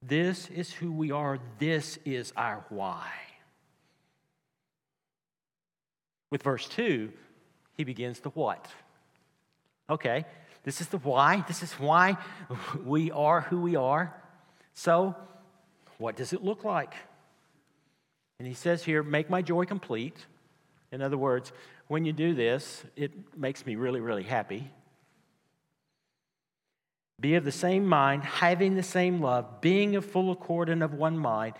This 0.00 0.48
is 0.50 0.72
who 0.72 0.92
we 0.92 1.10
are. 1.10 1.40
This 1.58 1.98
is 2.04 2.32
our 2.36 2.64
why. 2.68 3.10
With 6.30 6.44
verse 6.44 6.68
2, 6.68 7.10
he 7.72 7.82
begins 7.82 8.20
the 8.20 8.28
what. 8.30 8.68
Okay, 9.90 10.24
this 10.66 10.80
is 10.80 10.88
the 10.88 10.98
why. 10.98 11.44
This 11.46 11.62
is 11.62 11.72
why 11.74 12.18
we 12.84 13.12
are 13.12 13.40
who 13.40 13.60
we 13.60 13.76
are. 13.76 14.12
So, 14.74 15.14
what 15.98 16.16
does 16.16 16.32
it 16.32 16.42
look 16.42 16.64
like? 16.64 16.92
And 18.40 18.48
he 18.48 18.52
says 18.52 18.82
here, 18.82 19.04
make 19.04 19.30
my 19.30 19.42
joy 19.42 19.64
complete. 19.64 20.26
In 20.90 21.02
other 21.02 21.16
words, 21.16 21.52
when 21.86 22.04
you 22.04 22.12
do 22.12 22.34
this, 22.34 22.82
it 22.96 23.12
makes 23.38 23.64
me 23.64 23.76
really, 23.76 24.00
really 24.00 24.24
happy. 24.24 24.68
Be 27.20 27.36
of 27.36 27.44
the 27.44 27.52
same 27.52 27.86
mind, 27.86 28.24
having 28.24 28.74
the 28.74 28.82
same 28.82 29.22
love, 29.22 29.60
being 29.60 29.94
of 29.94 30.04
full 30.04 30.32
accord 30.32 30.68
and 30.68 30.82
of 30.82 30.92
one 30.92 31.16
mind. 31.16 31.54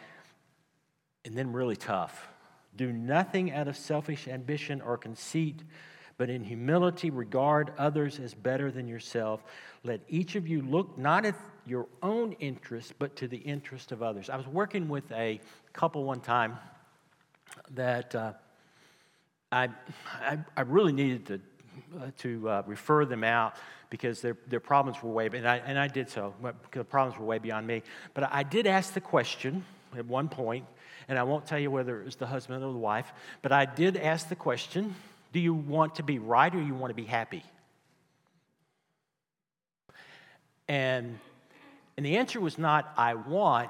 And 1.25 1.39
then, 1.39 1.53
really 1.53 1.77
tough. 1.77 2.29
Do 2.77 2.93
nothing 2.93 3.53
out 3.53 3.69
of 3.69 3.77
selfish 3.77 4.27
ambition 4.27 4.81
or 4.81 4.99
conceit, 4.99 5.63
but 6.19 6.31
in 6.31 6.43
humility 6.43 7.11
regard 7.11 7.73
others 7.79 8.19
as 8.19 8.35
better 8.35 8.71
than 8.71 8.89
yourself. 8.89 9.45
Let 9.85 10.01
each 10.09 10.35
of 10.35 10.49
you 10.49 10.63
look 10.63 10.97
not 10.97 11.27
at 11.27 11.35
your 11.67 11.87
own 12.03 12.33
interest, 12.35 12.95
but 12.99 13.17
to 13.17 13.29
the 13.29 13.39
interest 13.39 13.93
of 13.93 14.03
others. 14.03 14.31
I 14.31 14.37
was 14.37 14.47
working 14.47 14.89
with 14.89 15.11
a 15.13 15.41
couple 15.73 16.05
one 16.05 16.21
time 16.21 16.59
that 17.75 18.15
uh, 18.15 18.33
I, 19.53 19.69
I, 20.21 20.39
I, 20.57 20.61
really 20.63 20.93
needed 20.93 21.27
to, 21.27 21.41
uh, 21.99 22.11
to 22.19 22.49
uh, 22.49 22.63
refer 22.67 23.05
them 23.05 23.25
out 23.25 23.57
because 23.91 24.21
their, 24.21 24.37
their 24.49 24.61
problems 24.61 25.03
were 25.03 25.11
way, 25.11 25.27
and 25.27 25.47
I, 25.47 25.57
and 25.59 25.79
I 25.79 25.89
did 25.89 26.09
so, 26.09 26.35
because 26.43 26.81
the 26.81 26.85
problems 26.85 27.19
were 27.19 27.27
way 27.27 27.39
beyond 27.39 27.67
me. 27.67 27.83
But 28.15 28.33
I 28.33 28.43
did 28.43 28.67
ask 28.67 28.95
the 28.95 29.01
question 29.01 29.65
at 29.97 30.07
one 30.07 30.29
point, 30.29 30.67
and 31.09 31.19
I 31.19 31.23
won't 31.23 31.47
tell 31.47 31.59
you 31.59 31.71
whether 31.71 32.01
it 32.01 32.05
was 32.05 32.17
the 32.17 32.27
husband 32.27 32.65
or 32.65 32.73
the 32.73 32.79
wife, 32.79 33.13
but 33.43 33.53
I 33.53 33.65
did 33.65 33.97
ask 33.97 34.29
the 34.29 34.37
question 34.37 34.95
do 35.37 35.43
you 35.43 35.53
want 35.53 35.97
to 35.97 36.03
be 36.03 36.19
right 36.19 36.55
or 36.55 36.63
you 36.63 36.73
want 36.73 36.89
to 36.93 36.95
be 36.95 37.05
happy? 37.05 37.43
And, 40.67 41.19
and 41.99 42.07
the 42.07 42.17
answer 42.17 42.41
was 42.41 42.57
not, 42.57 42.91
I 42.97 43.13
want, 43.13 43.69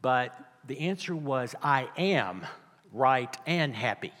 but 0.00 0.34
the 0.66 0.80
answer 0.80 1.14
was, 1.14 1.54
I 1.62 1.90
am 1.98 2.46
right 2.90 3.36
and 3.46 3.76
happy. 3.76 4.14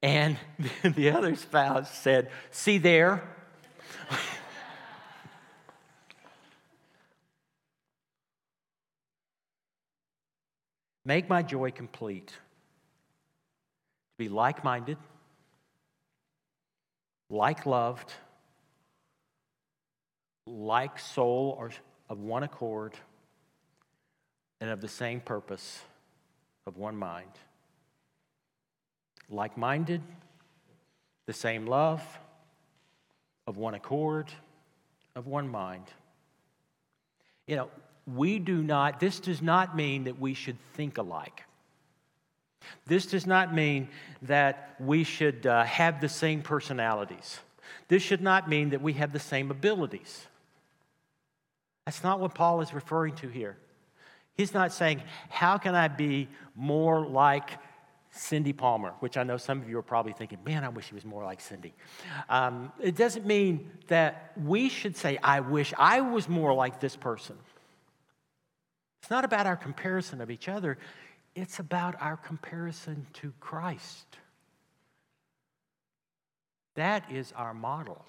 And 0.00 0.36
the 0.84 1.10
other 1.10 1.34
spouse 1.34 1.92
said, 1.92 2.30
See 2.52 2.78
there? 2.78 3.24
Make 11.04 11.28
my 11.28 11.42
joy 11.42 11.72
complete. 11.72 12.32
Be 14.22 14.28
like 14.28 14.62
minded, 14.62 14.98
like 17.28 17.66
loved, 17.66 18.12
like 20.46 20.96
soul 21.00 21.56
or 21.58 21.72
of 22.08 22.20
one 22.20 22.44
accord, 22.44 22.94
and 24.60 24.70
of 24.70 24.80
the 24.80 24.86
same 24.86 25.18
purpose, 25.18 25.80
of 26.68 26.76
one 26.76 26.94
mind. 26.94 27.32
Like 29.28 29.58
minded, 29.58 30.02
the 31.26 31.32
same 31.32 31.66
love, 31.66 32.00
of 33.48 33.56
one 33.56 33.74
accord, 33.74 34.30
of 35.16 35.26
one 35.26 35.48
mind. 35.48 35.86
You 37.48 37.56
know, 37.56 37.70
we 38.06 38.38
do 38.38 38.62
not, 38.62 39.00
this 39.00 39.18
does 39.18 39.42
not 39.42 39.74
mean 39.74 40.04
that 40.04 40.20
we 40.20 40.34
should 40.34 40.58
think 40.74 40.96
alike. 40.96 41.42
This 42.86 43.06
does 43.06 43.26
not 43.26 43.54
mean 43.54 43.88
that 44.22 44.74
we 44.78 45.04
should 45.04 45.46
uh, 45.46 45.64
have 45.64 46.00
the 46.00 46.08
same 46.08 46.42
personalities. 46.42 47.40
This 47.88 48.02
should 48.02 48.22
not 48.22 48.48
mean 48.48 48.70
that 48.70 48.82
we 48.82 48.94
have 48.94 49.12
the 49.12 49.18
same 49.18 49.50
abilities. 49.50 50.26
That's 51.86 52.02
not 52.02 52.20
what 52.20 52.34
Paul 52.34 52.60
is 52.60 52.72
referring 52.72 53.14
to 53.16 53.28
here. 53.28 53.56
He's 54.34 54.54
not 54.54 54.72
saying, 54.72 55.02
How 55.28 55.58
can 55.58 55.74
I 55.74 55.88
be 55.88 56.28
more 56.54 57.06
like 57.06 57.50
Cindy 58.10 58.52
Palmer? 58.52 58.94
Which 59.00 59.16
I 59.16 59.22
know 59.24 59.36
some 59.36 59.60
of 59.60 59.68
you 59.68 59.78
are 59.78 59.82
probably 59.82 60.12
thinking, 60.12 60.38
Man, 60.44 60.64
I 60.64 60.68
wish 60.68 60.88
he 60.88 60.94
was 60.94 61.04
more 61.04 61.24
like 61.24 61.40
Cindy. 61.40 61.74
Um, 62.28 62.72
it 62.80 62.96
doesn't 62.96 63.26
mean 63.26 63.70
that 63.88 64.32
we 64.42 64.68
should 64.68 64.96
say, 64.96 65.18
I 65.22 65.40
wish 65.40 65.74
I 65.76 66.00
was 66.00 66.28
more 66.28 66.54
like 66.54 66.80
this 66.80 66.96
person. 66.96 67.36
It's 69.02 69.10
not 69.10 69.24
about 69.24 69.46
our 69.46 69.56
comparison 69.56 70.20
of 70.20 70.30
each 70.30 70.48
other, 70.48 70.78
it's 71.34 71.58
about 71.58 71.96
our 72.00 72.16
comparison 72.16 73.06
to 73.14 73.32
Christ. 73.40 74.06
That 76.74 77.10
is 77.10 77.32
our 77.36 77.54
model. 77.54 78.04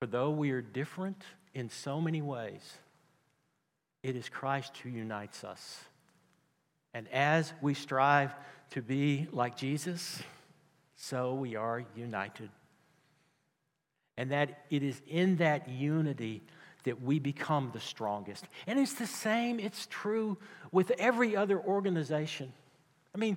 For 0.00 0.06
though 0.06 0.30
we 0.30 0.50
are 0.50 0.60
different 0.60 1.22
in 1.54 1.70
so 1.70 2.00
many 2.00 2.22
ways, 2.22 2.78
it 4.02 4.16
is 4.16 4.28
Christ 4.28 4.76
who 4.78 4.88
unites 4.88 5.44
us. 5.44 5.80
And 6.94 7.08
as 7.08 7.52
we 7.62 7.74
strive 7.74 8.34
to 8.70 8.82
be 8.82 9.28
like 9.32 9.56
Jesus, 9.56 10.22
so 10.96 11.34
we 11.34 11.56
are 11.56 11.84
united. 11.96 12.50
And 14.16 14.30
that 14.32 14.64
it 14.70 14.82
is 14.82 15.00
in 15.06 15.36
that 15.36 15.68
unity 15.68 16.42
that 16.84 17.02
we 17.02 17.18
become 17.18 17.70
the 17.72 17.80
strongest. 17.80 18.44
And 18.66 18.78
it's 18.78 18.94
the 18.94 19.06
same, 19.06 19.60
it's 19.60 19.86
true 19.90 20.38
with 20.70 20.90
every 20.98 21.36
other 21.36 21.60
organization. 21.60 22.52
I 23.14 23.18
mean, 23.18 23.36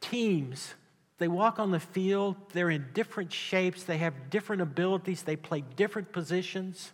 teams, 0.00 0.74
they 1.18 1.28
walk 1.28 1.58
on 1.58 1.70
the 1.70 1.80
field, 1.80 2.36
they're 2.52 2.70
in 2.70 2.86
different 2.94 3.32
shapes, 3.32 3.84
they 3.84 3.98
have 3.98 4.30
different 4.30 4.62
abilities, 4.62 5.22
they 5.22 5.36
play 5.36 5.62
different 5.76 6.12
positions, 6.12 6.92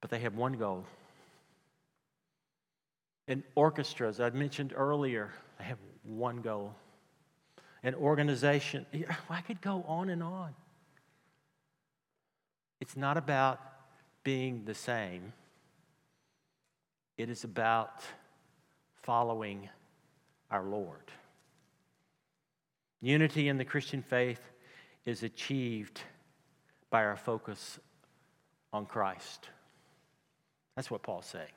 but 0.00 0.10
they 0.10 0.20
have 0.20 0.34
one 0.34 0.54
goal. 0.54 0.84
And 3.26 3.42
orchestras, 3.54 4.20
I 4.20 4.30
mentioned 4.30 4.72
earlier, 4.74 5.30
they 5.58 5.64
have 5.64 5.78
one 6.02 6.38
goal. 6.38 6.74
An 7.82 7.94
organization, 7.94 8.86
I 9.28 9.42
could 9.42 9.60
go 9.60 9.84
on 9.86 10.08
and 10.08 10.22
on. 10.22 10.54
It's 12.80 12.96
not 12.96 13.16
about 13.16 13.60
being 14.28 14.60
the 14.66 14.74
same, 14.74 15.32
it 17.16 17.30
is 17.30 17.44
about 17.44 18.02
following 19.02 19.70
our 20.50 20.62
Lord. 20.62 21.10
Unity 23.00 23.48
in 23.48 23.56
the 23.56 23.64
Christian 23.64 24.02
faith 24.02 24.42
is 25.06 25.22
achieved 25.22 26.02
by 26.90 27.06
our 27.06 27.16
focus 27.16 27.80
on 28.70 28.84
Christ. 28.84 29.48
That's 30.76 30.90
what 30.90 31.02
Paul's 31.02 31.24
saying. 31.24 31.56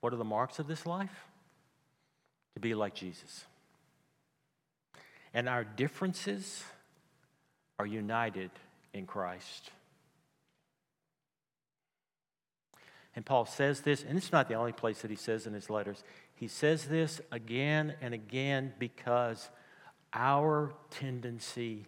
What 0.00 0.12
are 0.12 0.16
the 0.16 0.24
marks 0.24 0.58
of 0.58 0.66
this 0.66 0.86
life? 0.86 1.28
To 2.54 2.60
be 2.60 2.74
like 2.74 2.96
Jesus. 2.96 3.44
And 5.32 5.48
our 5.48 5.62
differences 5.62 6.64
are 7.78 7.86
united 7.86 8.50
in 8.92 9.06
Christ. 9.06 9.70
And 13.14 13.24
Paul 13.24 13.46
says 13.46 13.80
this, 13.80 14.04
and 14.06 14.18
it's 14.18 14.32
not 14.32 14.48
the 14.48 14.54
only 14.54 14.72
place 14.72 15.00
that 15.02 15.10
he 15.10 15.16
says 15.16 15.46
in 15.46 15.54
his 15.54 15.70
letters. 15.70 16.04
He 16.34 16.48
says 16.48 16.84
this 16.84 17.20
again 17.32 17.94
and 18.02 18.12
again 18.12 18.74
because 18.78 19.48
our 20.12 20.74
tendency 20.90 21.86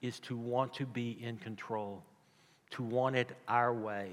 is 0.00 0.20
to 0.20 0.36
want 0.36 0.74
to 0.74 0.86
be 0.86 1.18
in 1.20 1.36
control, 1.36 2.04
to 2.70 2.84
want 2.84 3.16
it 3.16 3.36
our 3.48 3.74
way, 3.74 4.12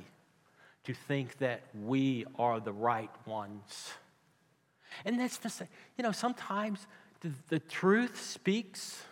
to 0.85 0.93
think 0.93 1.37
that 1.37 1.61
we 1.83 2.25
are 2.39 2.59
the 2.59 2.73
right 2.73 3.11
ones. 3.27 3.91
And 5.03 5.19
that's 5.19 5.39
say, 5.53 5.67
you 5.97 6.03
know, 6.03 6.11
sometimes 6.11 6.87
the, 7.21 7.31
the 7.49 7.59
truth 7.59 8.19
speaks 8.19 9.03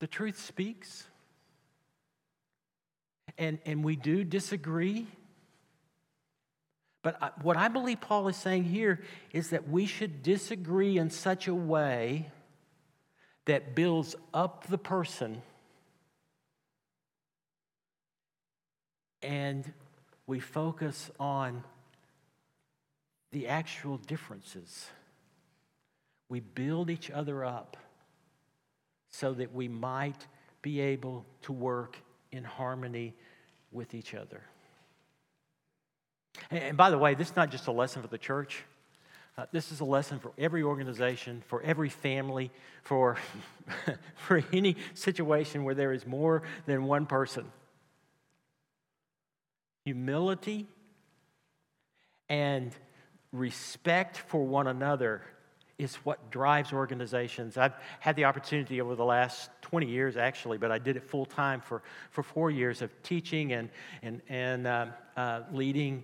the 0.00 0.06
truth 0.06 0.38
speaks. 0.38 1.06
And, 3.36 3.58
and 3.64 3.84
we 3.84 3.96
do 3.96 4.24
disagree. 4.24 5.06
But 7.02 7.22
I, 7.22 7.30
what 7.42 7.56
I 7.56 7.68
believe 7.68 8.00
Paul 8.00 8.28
is 8.28 8.36
saying 8.36 8.64
here 8.64 9.00
is 9.32 9.50
that 9.50 9.68
we 9.68 9.86
should 9.86 10.22
disagree 10.22 10.98
in 10.98 11.10
such 11.10 11.46
a 11.46 11.54
way 11.54 12.30
that 13.44 13.74
builds 13.74 14.14
up 14.34 14.66
the 14.66 14.78
person 14.78 15.42
and 19.22 19.72
we 20.26 20.40
focus 20.40 21.10
on 21.18 21.64
the 23.32 23.48
actual 23.48 23.96
differences. 23.98 24.86
We 26.28 26.40
build 26.40 26.90
each 26.90 27.10
other 27.10 27.44
up 27.44 27.76
so 29.10 29.32
that 29.34 29.54
we 29.54 29.68
might 29.68 30.26
be 30.62 30.80
able 30.80 31.24
to 31.42 31.52
work 31.52 31.96
in 32.32 32.44
harmony 32.44 33.14
with 33.72 33.94
each 33.94 34.14
other. 34.14 34.42
And 36.50 36.76
by 36.76 36.90
the 36.90 36.98
way, 36.98 37.14
this 37.14 37.30
is 37.30 37.36
not 37.36 37.50
just 37.50 37.66
a 37.66 37.72
lesson 37.72 38.02
for 38.02 38.08
the 38.08 38.18
church. 38.18 38.64
Uh, 39.36 39.46
this 39.52 39.70
is 39.70 39.80
a 39.80 39.84
lesson 39.84 40.18
for 40.18 40.32
every 40.36 40.62
organization, 40.62 41.42
for 41.46 41.62
every 41.62 41.88
family, 41.88 42.50
for, 42.82 43.16
for 44.16 44.42
any 44.52 44.76
situation 44.94 45.64
where 45.64 45.74
there 45.74 45.92
is 45.92 46.06
more 46.06 46.42
than 46.66 46.84
one 46.84 47.06
person. 47.06 47.44
Humility 49.84 50.66
and 52.28 52.72
respect 53.32 54.16
for 54.16 54.44
one 54.44 54.66
another 54.66 55.22
is 55.78 55.94
what 55.96 56.30
drives 56.30 56.72
organizations. 56.72 57.56
I've 57.56 57.74
had 58.00 58.16
the 58.16 58.24
opportunity 58.24 58.80
over 58.80 58.96
the 58.96 59.04
last 59.04 59.50
20 59.62 59.86
years, 59.86 60.16
actually, 60.16 60.58
but 60.58 60.72
I 60.72 60.78
did 60.78 60.96
it 60.96 61.04
full 61.04 61.24
time 61.24 61.60
for, 61.60 61.82
for 62.10 62.22
four 62.22 62.50
years 62.50 62.82
of 62.82 62.90
teaching 63.02 63.52
and, 63.52 63.68
and, 64.02 64.20
and 64.28 64.66
uh, 64.66 64.86
uh, 65.16 65.42
leading 65.52 66.02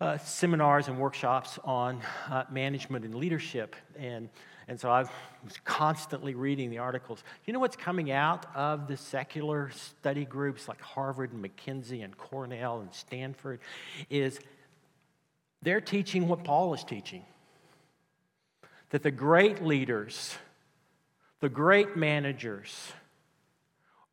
uh, 0.00 0.18
seminars 0.18 0.86
and 0.88 0.98
workshops 0.98 1.58
on 1.64 2.00
uh, 2.30 2.44
management 2.50 3.04
and 3.04 3.14
leadership. 3.14 3.74
And, 3.98 4.28
and 4.68 4.78
so 4.78 4.88
I 4.88 5.00
was 5.44 5.58
constantly 5.64 6.34
reading 6.34 6.70
the 6.70 6.78
articles. 6.78 7.24
You 7.44 7.52
know 7.52 7.58
what's 7.58 7.76
coming 7.76 8.12
out 8.12 8.46
of 8.54 8.86
the 8.86 8.96
secular 8.96 9.70
study 9.70 10.24
groups 10.24 10.68
like 10.68 10.80
Harvard 10.80 11.32
and 11.32 11.44
McKinsey 11.44 12.04
and 12.04 12.16
Cornell 12.16 12.80
and 12.80 12.94
Stanford 12.94 13.58
is 14.10 14.38
they're 15.60 15.80
teaching 15.80 16.28
what 16.28 16.44
Paul 16.44 16.74
is 16.74 16.84
teaching 16.84 17.24
that 18.92 19.02
the 19.02 19.10
great 19.10 19.62
leaders, 19.62 20.36
the 21.40 21.48
great 21.48 21.96
managers, 21.96 22.92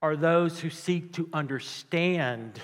are 0.02 0.16
those 0.16 0.62
who 0.62 0.70
seek 0.70 1.12
to 1.14 1.30
understand 1.34 2.60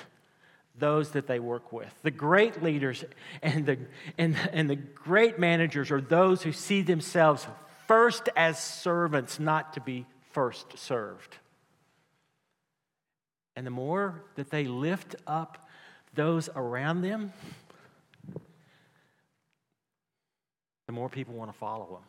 those 0.77 1.11
that 1.11 1.27
they 1.27 1.39
work 1.39 1.73
with. 1.73 1.93
The 2.03 2.11
great 2.11 2.63
leaders 2.63 3.03
and 3.41 3.65
the, 3.65 3.77
and, 4.17 4.37
and 4.53 4.69
the 4.69 4.77
great 4.77 5.39
managers 5.39 5.91
are 5.91 5.99
those 5.99 6.41
who 6.41 6.53
see 6.53 6.81
themselves 6.81 7.45
first 7.85 8.29
as 8.37 8.63
servants, 8.63 9.37
not 9.37 9.73
to 9.73 9.81
be 9.81 10.05
first 10.31 10.77
served. 10.77 11.37
And 13.57 13.67
the 13.67 13.71
more 13.71 14.23
that 14.35 14.51
they 14.51 14.63
lift 14.63 15.15
up 15.27 15.67
those 16.13 16.49
around 16.55 17.01
them, 17.01 17.33
the 20.85 20.91
more 20.93 21.09
people 21.09 21.33
want 21.33 21.51
to 21.51 21.57
follow 21.57 21.85
him. 21.85 22.03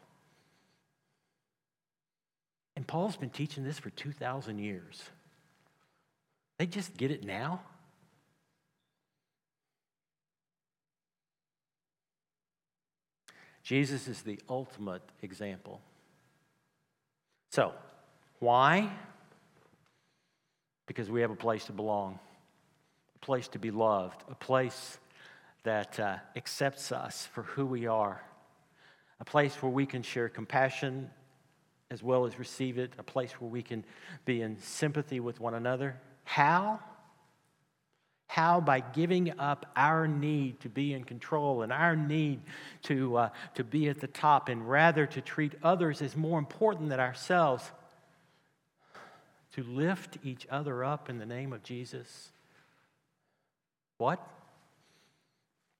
And 2.76 2.86
Paul's 2.86 3.16
been 3.16 3.30
teaching 3.30 3.64
this 3.64 3.78
for 3.78 3.90
2,000 3.90 4.58
years. 4.58 5.02
They 6.58 6.66
just 6.66 6.96
get 6.96 7.10
it 7.10 7.24
now? 7.24 7.60
Jesus 13.62 14.06
is 14.06 14.22
the 14.22 14.38
ultimate 14.48 15.02
example. 15.22 15.80
So, 17.50 17.72
why? 18.38 18.92
Because 20.86 21.10
we 21.10 21.20
have 21.22 21.32
a 21.32 21.36
place 21.36 21.64
to 21.64 21.72
belong, 21.72 22.18
a 23.16 23.18
place 23.24 23.48
to 23.48 23.58
be 23.58 23.72
loved, 23.72 24.22
a 24.30 24.36
place 24.36 24.98
that 25.64 25.98
uh, 25.98 26.18
accepts 26.36 26.92
us 26.92 27.26
for 27.32 27.42
who 27.42 27.66
we 27.66 27.88
are 27.88 28.22
a 29.20 29.24
place 29.24 29.54
where 29.62 29.72
we 29.72 29.86
can 29.86 30.02
share 30.02 30.28
compassion 30.28 31.10
as 31.90 32.02
well 32.02 32.26
as 32.26 32.38
receive 32.38 32.78
it, 32.78 32.92
a 32.98 33.02
place 33.02 33.32
where 33.40 33.50
we 33.50 33.62
can 33.62 33.84
be 34.24 34.42
in 34.42 34.58
sympathy 34.58 35.20
with 35.20 35.40
one 35.40 35.54
another. 35.54 36.00
How? 36.24 36.80
How? 38.26 38.60
By 38.60 38.80
giving 38.80 39.38
up 39.38 39.66
our 39.76 40.08
need 40.08 40.60
to 40.60 40.68
be 40.68 40.92
in 40.92 41.04
control 41.04 41.62
and 41.62 41.72
our 41.72 41.94
need 41.94 42.40
to, 42.82 43.16
uh, 43.16 43.28
to 43.54 43.62
be 43.62 43.88
at 43.88 44.00
the 44.00 44.08
top, 44.08 44.48
and 44.48 44.68
rather 44.68 45.06
to 45.06 45.20
treat 45.20 45.54
others 45.62 46.02
as 46.02 46.16
more 46.16 46.38
important 46.38 46.88
than 46.88 46.98
ourselves, 46.98 47.70
to 49.54 49.62
lift 49.62 50.18
each 50.24 50.46
other 50.50 50.84
up 50.84 51.08
in 51.08 51.18
the 51.18 51.24
name 51.24 51.52
of 51.52 51.62
Jesus. 51.62 52.30
What? 53.96 54.20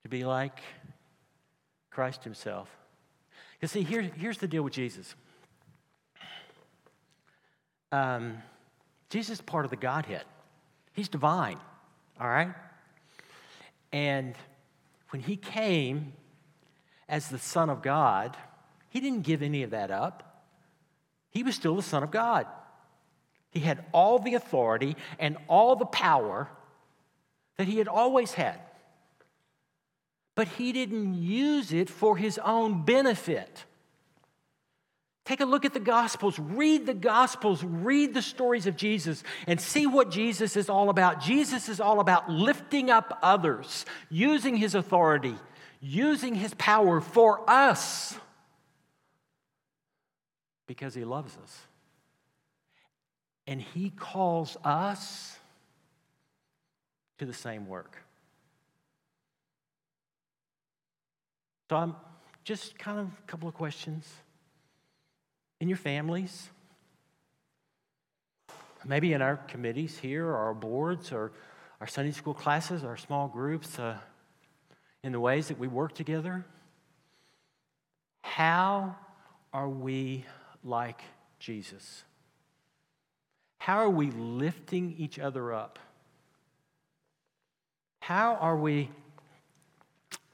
To 0.05 0.09
be 0.09 0.25
like 0.25 0.61
Christ 1.91 2.23
Himself. 2.23 2.71
You 3.61 3.69
see, 3.69 3.83
here, 3.83 4.03
here's 4.03 4.39
the 4.39 4.49
deal 4.49 4.63
with 4.63 4.73
Jesus. 4.73 5.15
Um, 7.93 8.39
Jesus 9.09 9.39
is 9.39 9.41
part 9.41 9.65
of 9.65 9.71
the 9.71 9.77
Godhead. 9.77 10.25
He's 10.93 11.09
divine, 11.09 11.59
all 12.21 12.29
right? 12.29 12.53
And 13.93 14.35
when 15.11 15.23
he 15.23 15.37
came 15.37 16.13
as 17.09 17.29
the 17.29 17.39
Son 17.39 17.71
of 17.71 17.83
God, 17.83 18.37
he 18.91 19.01
didn't 19.01 19.23
give 19.23 19.43
any 19.43 19.63
of 19.63 19.71
that 19.71 19.91
up. 19.91 20.45
He 21.31 21.43
was 21.43 21.55
still 21.55 21.77
the 21.77 21.83
Son 21.83 22.03
of 22.03 22.11
God. 22.11 22.47
He 23.51 23.61
had 23.61 23.85
all 23.93 24.19
the 24.19 24.35
authority 24.35 24.97
and 25.19 25.37
all 25.49 25.77
the 25.77 25.87
power 25.87 26.51
that 27.57 27.67
he 27.67 27.79
had 27.79 27.89
always 27.89 28.33
had. 28.33 28.61
But 30.37 30.47
he 30.47 30.73
didn't 30.73 31.15
use 31.15 31.73
it 31.73 31.91
for 31.91 32.17
his 32.17 32.39
own 32.39 32.85
benefit. 32.85 33.65
Take 35.25 35.41
a 35.41 35.45
look 35.45 35.65
at 35.65 35.75
the 35.75 35.81
Gospels, 35.81 36.39
read 36.39 36.87
the 36.87 36.95
Gospels, 36.95 37.65
read 37.65 38.15
the 38.15 38.23
stories 38.23 38.69
of 38.69 38.77
Jesus, 38.77 39.25
and 39.49 39.61
see 39.61 39.85
what 39.89 40.13
Jesus 40.13 40.57
is 40.57 40.71
all 40.71 40.89
about. 40.89 41.21
Jesus 41.21 41.69
is 41.69 41.81
all 41.81 41.99
about 41.99 42.31
lifting 42.31 42.91
up 42.91 43.19
others, 43.23 43.85
using 44.09 44.57
his 44.57 44.77
authority, 44.77 45.35
using 45.81 46.37
his 46.37 46.55
power 46.55 47.01
for 47.01 47.43
us 47.51 48.17
because 50.67 50.95
he 50.95 51.05
loves 51.05 51.37
us. 51.43 51.67
And 53.47 53.61
he 53.61 53.91
calls 53.91 54.57
us 54.65 55.39
to 57.19 57.27
the 57.27 57.33
same 57.33 57.67
work. 57.67 58.06
So 61.69 61.77
I'm 61.77 61.97
just 62.45 62.79
kind 62.79 62.99
of 62.99 63.07
a 63.07 63.23
couple 63.27 63.49
of 63.49 63.55
questions 63.55 64.09
in 65.61 65.69
your 65.69 65.79
families, 65.79 66.49
maybe 68.85 69.13
in 69.13 69.23
our 69.23 69.37
committees 69.37 69.99
here, 69.99 70.27
or 70.27 70.37
our 70.37 70.55
boards, 70.55 71.11
or 71.13 71.33
our 71.81 71.87
Sunday 71.87 72.13
school 72.13 72.35
classes, 72.35 72.85
our 72.85 72.97
small 72.97 73.27
groups, 73.27 73.79
uh, 73.79 73.99
in 75.03 75.13
the 75.13 75.21
ways 75.21 75.49
that 75.49 75.59
we 75.59 75.67
work 75.69 75.95
together. 75.95 76.45
How 78.23 78.97
are 79.53 79.69
we 79.69 80.25
like 80.63 81.01
Jesus? 81.39 82.05
How 83.59 83.79
are 83.79 83.91
we 83.91 84.11
lifting 84.11 84.95
each 84.99 85.19
other 85.19 85.53
up? 85.53 85.79
How 88.01 88.35
are 88.37 88.57
we, 88.57 88.91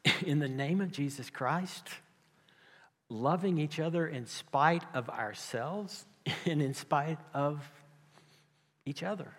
in 0.27 0.39
the 0.39 0.49
name 0.49 0.81
of 0.81 0.93
Jesus 0.93 1.31
Christ, 1.31 1.89
loving 3.09 3.59
each 3.59 3.79
other 3.79 4.07
in 4.07 4.27
spite 4.27 4.83
of 4.95 5.09
ourselves 5.09 6.05
and 6.47 6.63
in 6.63 6.75
spite 6.75 7.19
of 7.35 7.69
each 8.85 9.03
other. 9.03 9.33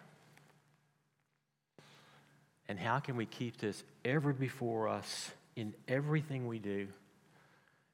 And 2.68 2.80
how 2.80 3.00
can 3.00 3.18
we 3.18 3.26
keep 3.26 3.58
this 3.58 3.84
ever 4.06 4.32
before 4.32 4.88
us 4.88 5.32
in 5.56 5.74
everything 5.88 6.48
we 6.48 6.60
do, 6.60 6.88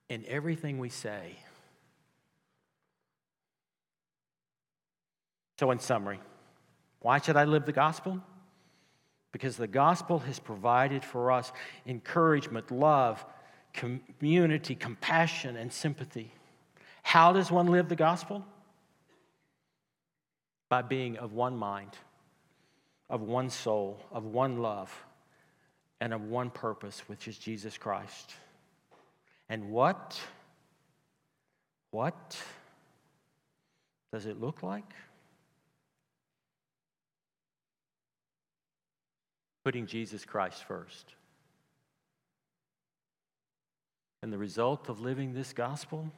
in 0.10 0.24
everything 0.28 0.78
we 0.78 0.90
say? 0.90 1.36
So, 5.60 5.72
in 5.72 5.80
summary, 5.80 6.20
why 7.02 7.20
should 7.20 7.36
I 7.36 7.44
live 7.44 7.66
the 7.66 7.74
gospel? 7.74 8.22
Because 9.32 9.58
the 9.58 9.68
gospel 9.68 10.20
has 10.20 10.40
provided 10.40 11.04
for 11.04 11.32
us 11.32 11.52
encouragement, 11.86 12.72
love, 12.72 13.24
community, 13.74 14.76
compassion, 14.76 15.56
and 15.56 15.72
sympathy. 15.72 16.32
How 17.04 17.32
does 17.34 17.52
one 17.52 17.68
live 17.68 17.90
the 17.90 17.96
gospel? 17.96 18.46
By 20.70 20.82
being 20.82 21.18
of 21.18 21.34
one 21.34 21.56
mind, 21.56 21.92
of 23.10 23.22
one 23.22 23.50
soul, 23.50 24.00
of 24.12 24.26
one 24.26 24.60
love, 24.60 24.92
and 26.02 26.14
of 26.14 26.24
one 26.24 26.50
purpose, 26.50 27.04
which 27.08 27.28
is 27.28 27.38
Jesus 27.38 27.78
Christ. 27.78 28.34
And 29.50 29.72
what? 29.72 30.20
What 31.92 32.38
does 34.12 34.26
it 34.26 34.40
look 34.40 34.64
like? 34.64 34.94
Putting 39.70 39.86
Jesus 39.86 40.26
Christ 40.26 40.64
first. 40.64 41.14
And 44.24 44.34
the 44.34 44.38
result 44.40 44.90
of 44.90 45.00
living 45.00 45.32
this 45.32 45.54
gospel 45.54 46.12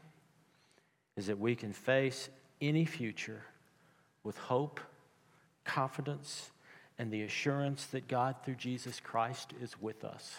is 1.17 1.27
that 1.27 1.37
we 1.37 1.57
can 1.57 1.73
face 1.73 2.29
any 2.61 2.85
future 2.85 3.41
with 4.23 4.37
hope, 4.37 4.79
confidence, 5.65 6.51
and 6.97 7.11
the 7.11 7.23
assurance 7.23 7.87
that 7.87 8.07
God, 8.07 8.37
through 8.45 8.55
Jesus 8.55 9.01
Christ, 9.01 9.51
is 9.61 9.75
with 9.81 10.05
us. 10.05 10.33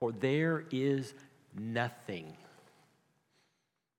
For 0.00 0.10
there 0.10 0.64
is 0.72 1.14
nothing. 1.56 2.36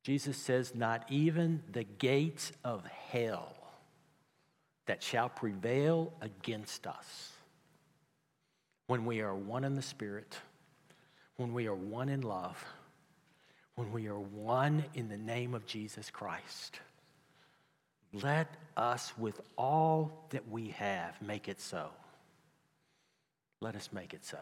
Jesus 0.03 0.35
says, 0.35 0.75
not 0.75 1.05
even 1.09 1.63
the 1.71 1.85
gates 1.85 2.51
of 2.65 2.85
hell 3.09 3.55
that 4.85 5.01
shall 5.01 5.29
prevail 5.29 6.11
against 6.19 6.85
us 6.85 7.35
when 8.89 9.05
we 9.05 9.21
are 9.21 9.35
one 9.35 9.63
in 9.63 9.75
the 9.75 9.81
Spirit 9.81 10.37
when 11.39 11.53
we 11.53 11.67
are 11.67 11.75
one 11.75 12.09
in 12.09 12.19
love, 12.19 12.61
when 13.75 13.93
we 13.93 14.07
are 14.07 14.19
one 14.19 14.83
in 14.93 15.07
the 15.07 15.17
name 15.17 15.55
of 15.55 15.65
Jesus 15.65 16.09
Christ. 16.09 16.81
Let 18.11 18.53
us, 18.75 19.13
with 19.17 19.39
all 19.57 20.25
that 20.31 20.49
we 20.49 20.71
have, 20.71 21.21
make 21.21 21.47
it 21.47 21.61
so. 21.61 21.91
Let 23.61 23.77
us 23.77 23.87
make 23.93 24.13
it 24.13 24.25
so. 24.25 24.39